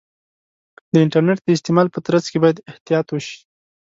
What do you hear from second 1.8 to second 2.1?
په